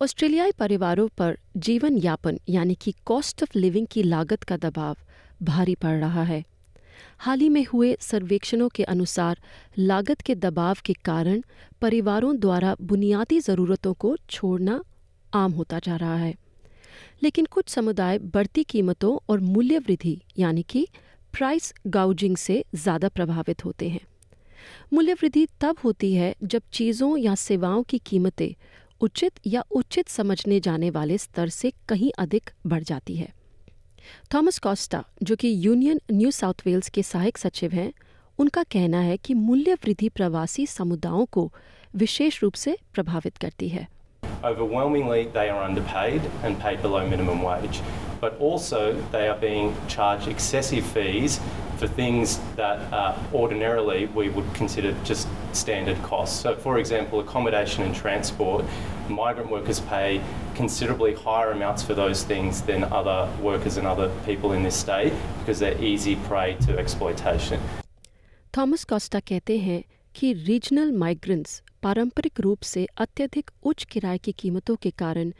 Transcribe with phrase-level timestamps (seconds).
[0.00, 4.96] ऑस्ट्रेलियाई परिवारों पर जीवन यापन यानी कि कॉस्ट ऑफ़ लिविंग की लागत का दबाव
[5.42, 6.42] भारी पड़ रहा है।
[7.18, 9.40] हाल ही में हुए सर्वेक्षणों के अनुसार
[9.78, 11.42] लागत के दबाव के कारण
[11.80, 14.82] परिवारों द्वारा बुनियादी ज़रूरतों को छोड़ना
[15.32, 16.34] आम होता जा रहा है।
[17.22, 20.86] लेकिन कुछ समुदाय बढ़ती कीमतों और मूल्य वृद्धि, यानी कि
[21.32, 24.06] प्राइस गाउजिंग से ज़्यादा प्रभावित होते हैं।
[24.92, 28.54] मूल्य वृद्धि तब होती है जब चीज़ों या सेवाओं की कीमतें
[29.00, 33.32] उचित या उचित समझने जाने वाले स्तर से कहीं अधिक बढ़ जाती है
[34.34, 37.92] थॉमस कॉस्टा जो कि यूनियन न्यू साउथ वेल्स के सहायक सचिव हैं
[38.38, 41.50] उनका कहना है कि मूल्य वृद्धि प्रवासी समुदायों को
[41.96, 43.86] विशेष रूप से प्रभावित करती है
[44.44, 47.78] Overwhelmingly, they are underpaid and paid below minimum wage.
[48.20, 48.80] But also,
[49.12, 51.38] they are being charged excessive fees
[51.83, 56.39] for things that uh, ordinarily we would consider just standard costs.
[56.39, 58.65] So, for example, accommodation and transport,
[59.09, 60.21] migrant workers pay
[60.55, 65.13] considerably higher amounts for those things than other workers and other people in this state
[65.39, 67.59] because they're easy prey to exploitation.
[68.57, 69.83] Thomas Costa कहते हैं
[70.15, 75.31] कि regional migrants पारंपरिक रूप से अत्यधिक उच्च किराए की कीमतों के कारण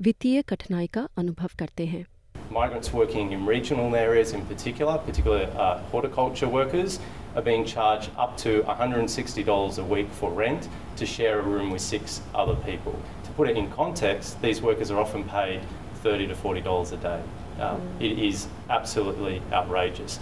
[0.00, 2.04] वित्तीय कठिनाई का अनुभव करते हैं
[2.50, 7.00] Migrants working in regional areas in particular, particularly uh, horticulture workers,
[7.34, 11.82] are being charged up to $160 a week for rent to share a room with
[11.82, 12.98] six other people.
[13.24, 15.60] To put it in context, these workers are often paid
[16.02, 17.20] $30 to $40 a day.
[17.60, 20.18] Um, It is absolutely outrageous.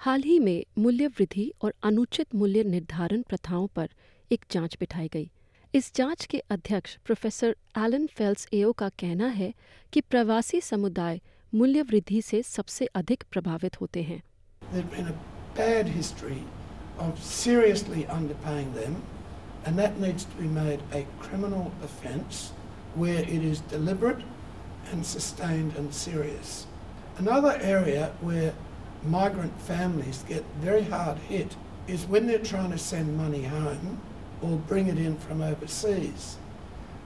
[0.00, 3.88] हाल ही में मूल्य वृद्धि और अनुचित मूल्य निर्धारण प्रथाओं पर
[4.32, 5.30] एक जांच बिठाई गई
[5.75, 9.53] इस जाँच के अध्यक्ष प्रोफेसर एलन फेल्स एओ का कहना है
[9.93, 11.19] कि प्रवासी समुदाय
[11.55, 14.21] मूल्य वृद्धि से सबसे अधिक प्रभावित होते हैं
[15.55, 16.43] bad history
[16.99, 18.93] of seriously underpaying them,
[19.65, 22.39] and that needs to be made a criminal offence
[22.95, 24.23] where it is deliberate
[24.91, 26.55] and sustained and serious.
[27.19, 28.53] Another area where
[29.17, 31.55] migrant families get very hard hit
[31.87, 34.01] is when they're trying to send money home
[34.43, 36.37] or bring it in from overseas.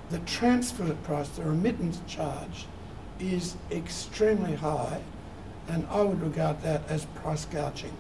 [0.09, 2.66] The transfer price, the remittance charge,
[3.20, 5.02] is extremely high,
[5.68, 7.98] and I would regard that as price gouging.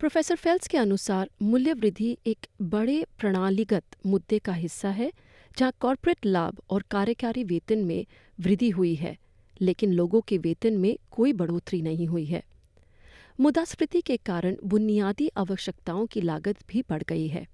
[0.00, 5.10] Professor Fels के अनुसार मूल्य वृद्धि एक बड़े प्रणालीगत मुद्दे का हिस्सा है
[5.58, 8.06] जहाँ कॉरपोरेट लाभ और कार्यकारी वेतन में
[8.38, 9.16] वृद्धि हुई है
[9.62, 12.42] लेकिन लोगों के वेतन में कोई बढ़ोतरी नहीं हुई है
[13.40, 17.46] मुद्रास्फीति के कारण बुनियादी आवश्यकताओं की लागत भी बढ़ गई है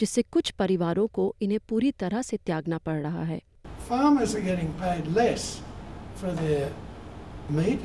[0.00, 3.40] जिससे कुछ परिवारों को इन्हें पूरी तरह से त्यागना पड़ रहा है
[3.88, 5.60] Farmers are getting paid less
[6.14, 6.70] for their
[7.48, 7.80] meat,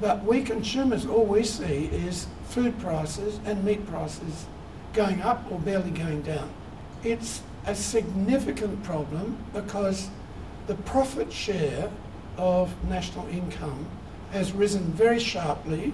[0.00, 4.44] but we consumers, all we see is food prices and meat prices
[4.92, 6.50] going up or barely going down.
[7.04, 10.08] It's a significant problem because
[10.66, 11.90] the profit share
[12.36, 13.86] of national income
[14.32, 15.92] has risen very sharply.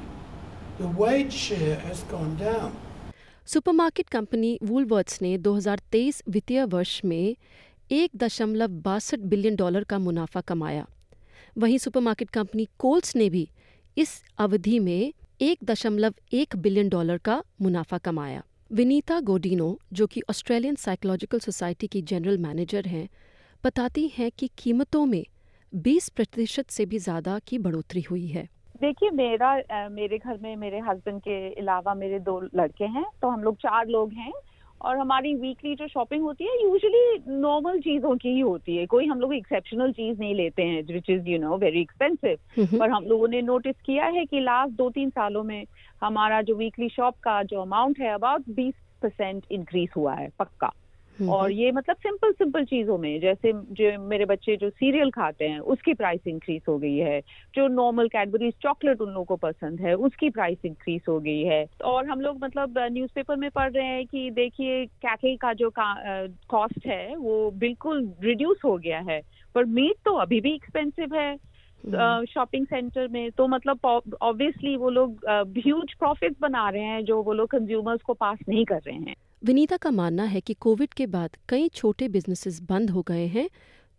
[0.78, 2.76] The wage share has gone down.
[3.49, 7.35] Supermarket company Woolworths ने 2023 वित्तीय वर्ष में
[7.91, 10.85] एक दशमलव बासठ billion dollar का मुनाफा कमाया।
[11.57, 13.49] वहीं सुपरमार्केट कंपनी कोल्स ने भी
[13.97, 20.21] इस अवधि में एक दशमलव एक बिलियन डॉलर का मुनाफा कमाया। विनीता गोडिनो, जो कि
[20.29, 23.09] ऑस्ट्रेलियन साइकोलॉजिकल सोसाइटी की जनरल मैनेजर हैं,
[23.63, 25.25] बताती हैं कि कीमतों में
[25.73, 28.47] 20 प्रतिशत से भी ज़्यादा की बढ़ोतरी हुई है।
[28.81, 33.43] देखिए मेरा मेरे घर में मेरे हस्बैंड के अलावा मेरे दो लड़के हैं तो हम
[33.43, 34.31] लोग चार लोग हैं
[34.81, 39.05] और हमारी वीकली जो शॉपिंग होती है यूजुअली नॉर्मल चीज़ों की ही होती है। कोई
[39.05, 43.05] हम लोग एक्सेप्शनल चीज़ नहीं लेते हैं which is you know very expensive पर हम
[43.05, 45.63] लोगों ने नोटिस किया है कि लास्ट दो तीन सालों में
[46.03, 50.71] हमारा जो वीकली शॉप का जो अमाउंट है अबाउट बीस परसेंट इंक्रीज हुआ है पक्का।
[51.21, 55.59] और ये मतलब सिंपल सिंपल चीज़ों में जैसे जो मेरे बच्चे जो सीरियल खाते हैं
[55.59, 57.19] उसकी प्राइस इंक्रीज हो गई है।
[57.55, 61.65] जो नॉर्मल कैडबरीज चॉकलेट उन लोगों को पसंद है उसकी प्राइस इंक्रीज हो गई है।
[61.85, 66.87] और हम लोग मतलब न्यूज़पेपर में पढ़ रहे हैं कि देखिए कैटल का जो कॉस्ट
[66.87, 69.21] है वो बिल्कुल रिड्यूस हो गया है।
[69.55, 71.37] पर मीट तो अभी भी एक्सपेंसिव है
[72.25, 73.85] शॉपिंग uh, सेंटर में। तो मतलब
[74.21, 75.25] ऑब्वियसली वो लोग
[75.57, 79.15] ह्यूज प्रॉफिट बना रहे हैं जो वो लोग कंज्यूमर्स को पास नहीं कर रहे हैं।
[79.41, 83.49] विनीता का मानना है कि कोविड के बाद कई छोटे बिजनेसेस बंद हो गए हैं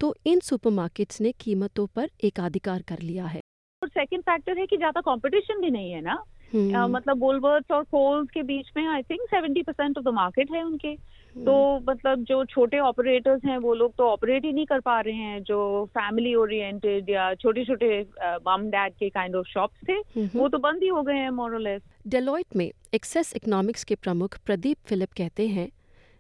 [0.01, 3.41] तो इन सुपरमार्केट्स ने कीमतों पर एकाधिकार कर लिया है।
[3.83, 6.23] और सेकंड फैक्टर है कि ज़्यादा कंपटीशन भी नहीं है ना।
[6.55, 10.09] हम्म, अ, मतलब बोलवर्ड्स और कोल्स के बीच में I think seventy percent of the
[10.09, 14.67] market है उनके। तो मतलब जो छोटे ऑपरेटर्स हैं वो लोग तो ऑपरेट ही नहीं
[14.67, 19.47] कर पा रहे हैं जो फैमिली ओरिएंटेड या छोटे छोटे मम डैड के काइंड ऑफ़
[19.47, 19.95] शॉप्स थे
[20.39, 24.77] वो तो बंद ही हो गए हैं मोरलेस डेलॉइट में एक्सेस इकोनॉमिक्स के प्रमुख प्रदीप
[24.87, 25.69] फिलिप कहते हैं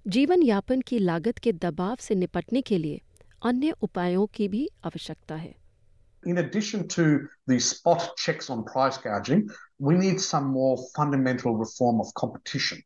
[0.08, 3.00] जीवन यापन की लागत के दबाव से निपटने के लिए
[3.44, 5.59] अन्य उपायों की भी आवश्यकता है।
[6.24, 11.98] In addition to the spot checks on price gouging, we need some more fundamental reform
[12.00, 12.82] of competition.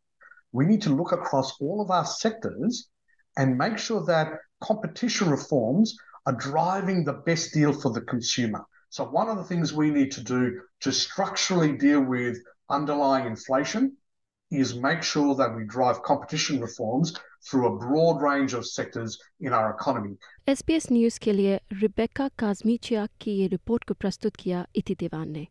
[0.52, 2.88] We need to look across all of our sectors
[3.36, 5.96] and make sure that competition reforms
[6.26, 8.64] are driving the best deal for the consumer.
[8.90, 12.38] So, one of the things we need to do to structurally deal with
[12.70, 13.96] underlying inflation
[14.51, 17.13] is make sure that we drive competition reforms
[17.43, 20.15] through a broad range of sectors in our economy.
[20.47, 25.47] SBS news के लिए Rebecca काजमीचिया की ये report को प्रस्तुत किया इति दीवान ने